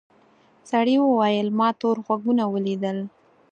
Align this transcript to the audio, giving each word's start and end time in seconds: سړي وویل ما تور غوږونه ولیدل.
سړي 0.69 0.95
وویل 1.01 1.47
ما 1.59 1.69
تور 1.79 1.95
غوږونه 2.05 2.43
ولیدل. 2.53 2.97